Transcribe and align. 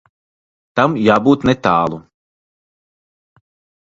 Tam 0.79 0.95
jābūt 1.09 1.45
netālu. 1.49 2.01